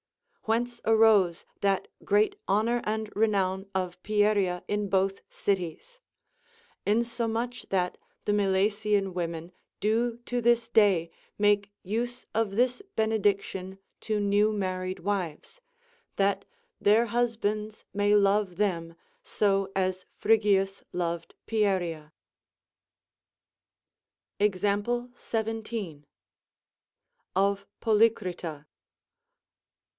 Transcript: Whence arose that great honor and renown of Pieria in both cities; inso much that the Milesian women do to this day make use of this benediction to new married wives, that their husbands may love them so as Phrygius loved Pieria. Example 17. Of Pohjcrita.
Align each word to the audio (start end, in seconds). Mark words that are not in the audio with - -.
Whence 0.45 0.81
arose 0.83 1.45
that 1.61 1.87
great 2.03 2.35
honor 2.47 2.81
and 2.85 3.15
renown 3.15 3.67
of 3.75 4.01
Pieria 4.03 4.63
in 4.67 4.89
both 4.89 5.21
cities; 5.29 5.99
inso 6.85 7.29
much 7.31 7.67
that 7.69 7.97
the 8.25 8.33
Milesian 8.33 9.13
women 9.13 9.53
do 9.79 10.17
to 10.25 10.41
this 10.41 10.67
day 10.67 11.11
make 11.37 11.71
use 11.83 12.25
of 12.33 12.55
this 12.55 12.81
benediction 12.95 13.77
to 14.01 14.19
new 14.19 14.51
married 14.51 14.99
wives, 15.01 15.61
that 16.15 16.45
their 16.81 17.05
husbands 17.05 17.85
may 17.93 18.15
love 18.15 18.57
them 18.57 18.95
so 19.23 19.71
as 19.75 20.07
Phrygius 20.19 20.83
loved 20.91 21.35
Pieria. 21.45 22.11
Example 24.39 25.11
17. 25.15 26.07
Of 27.35 27.67
Pohjcrita. 27.81 28.65